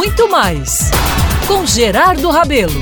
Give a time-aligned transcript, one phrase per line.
[0.00, 0.90] muito mais
[1.46, 2.72] com Gerardo Rabelo.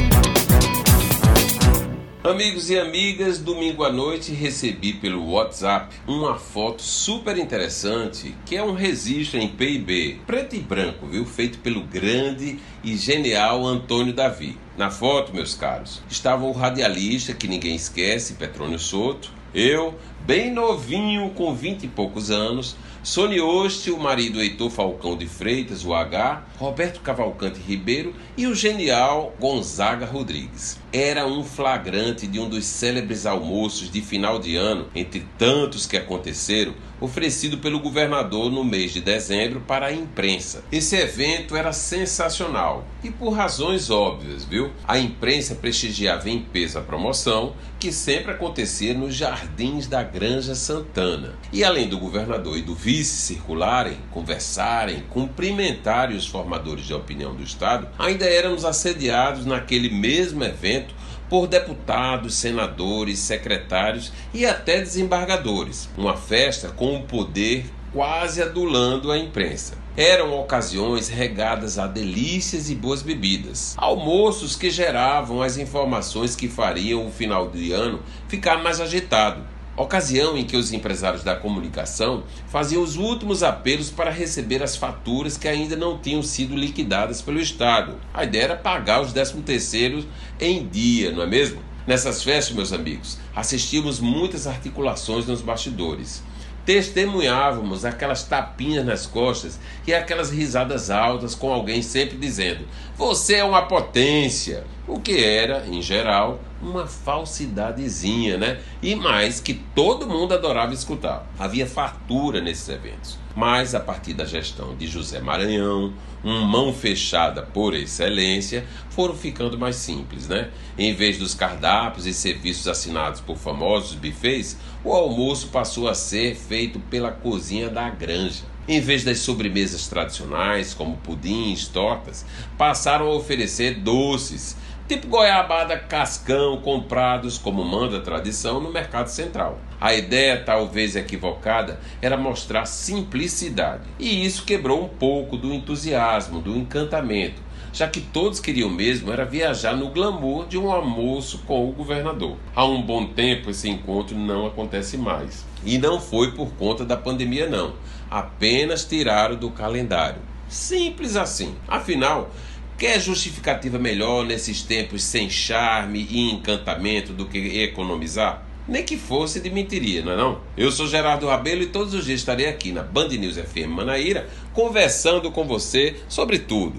[2.23, 8.63] Amigos e amigas, domingo à noite recebi pelo WhatsApp uma foto super interessante que é
[8.63, 11.27] um registro em PIB, preto e branco, viu?
[11.27, 14.57] Feito pelo grande e genial Antônio Davi.
[14.79, 21.31] Na foto, meus caros, estava o radialista que ninguém esquece, Petrônio Soto, eu, bem novinho,
[21.31, 26.45] com vinte e poucos anos, Sony Oste, o marido Heitor Falcão de Freitas, o H,
[26.59, 30.79] Roberto Cavalcante Ribeiro e o genial Gonzaga Rodrigues.
[30.93, 35.97] Era um flagrante de um dos célebres almoços de final de ano, entre tantos que
[35.97, 40.63] aconteceram, oferecido pelo governador no mês de dezembro para a imprensa.
[40.71, 44.68] Esse evento era sensacional e por razões óbvias, viu?
[44.87, 51.35] A imprensa prestigiava em peso a promoção, que sempre acontecia nos jardins da Granja Santana.
[51.53, 57.43] E além do governador e do vice circularem, conversarem, cumprimentarem os formadores de opinião do
[57.43, 60.95] Estado, ainda éramos assediados naquele mesmo evento
[61.29, 65.89] por deputados, senadores, secretários e até desembargadores.
[65.97, 69.77] Uma festa com o poder quase adulando a imprensa.
[69.97, 77.07] Eram ocasiões regadas a delícias e boas bebidas, almoços que geravam as informações que fariam
[77.07, 79.43] o final de ano ficar mais agitado
[79.79, 85.37] ocasião em que os empresários da comunicação faziam os últimos apelos para receber as faturas
[85.37, 87.95] que ainda não tinham sido liquidadas pelo Estado.
[88.13, 90.05] A ideia era pagar os 13 terceiros
[90.41, 91.63] em dia, não é mesmo?
[91.87, 96.23] Nessas festas, meus amigos, assistimos muitas articulações nos bastidores
[96.69, 103.45] testemunhávamos aquelas tapinhas nas costas e aquelas risadas altas com alguém sempre dizendo: Você é
[103.45, 104.65] uma potência.
[104.87, 108.61] O que era, em geral, uma falsidadezinha, né?
[108.83, 111.27] E mais que todo mundo adorava escutar.
[111.39, 113.19] Havia fartura nesses eventos.
[113.37, 115.93] Mas a partir da gestão de José Maranhão,
[116.25, 120.51] um mão fechada por excelência, foram ficando mais simples, né?
[120.77, 126.35] Em vez dos cardápios e serviços assinados por famosos bufês, o almoço passou a ser
[126.35, 128.43] feito pela cozinha da granja.
[128.67, 132.27] Em vez das sobremesas tradicionais, como pudins, tortas,
[132.59, 134.57] passaram a oferecer doces
[134.89, 139.61] tipo goiabada cascão comprados, como manda a tradição, no mercado central.
[139.79, 146.57] A ideia, talvez equivocada, era mostrar simplicidade, e isso quebrou um pouco do entusiasmo, do
[146.57, 151.73] encantamento, já que todos queriam mesmo era viajar no glamour de um almoço com o
[151.73, 152.39] governador.
[152.57, 155.45] Há um bom tempo esse encontro não acontece mais.
[155.67, 157.75] E não foi por conta da pandemia não,
[158.11, 160.23] apenas tiraram do calendário.
[160.49, 161.55] Simples assim.
[161.69, 162.31] Afinal,
[162.79, 168.47] Quer justificativa melhor nesses tempos sem charme e encantamento do que economizar?
[168.69, 170.41] Nem que fosse de mentiria, não é não?
[170.57, 174.29] Eu sou Gerardo Rabelo e todos os dias estarei aqui na Band News FM Manaíra
[174.53, 176.79] conversando com você sobre tudo.